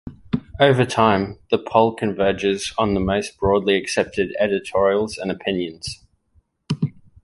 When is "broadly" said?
3.37-3.75